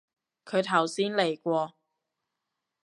[0.45, 1.75] 佢頭先嚟過